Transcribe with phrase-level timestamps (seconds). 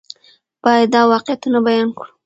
[0.63, 2.11] باید دا واقعیتونه بیان کړو.